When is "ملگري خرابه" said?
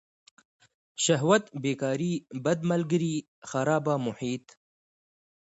2.69-3.95